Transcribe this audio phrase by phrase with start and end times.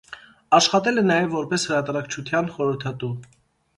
[0.59, 3.13] Աշխատել է նաև որպես հրատարակչության խորհրդատու։